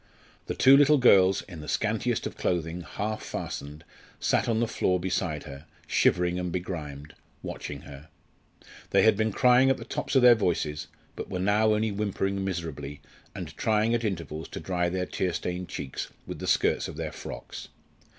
[0.47, 3.83] The two little girls in the scantiest of clothing, half fastened,
[4.19, 8.09] sat on the floor beside her, shivering and begrimed watching her.
[8.89, 12.43] They had been crying at the tops of their voices, but were now only whimpering
[12.43, 12.99] miserably,
[13.35, 17.11] and trying at intervals to dry their tear stained cheeks with the skirts of their
[17.11, 17.67] frocks.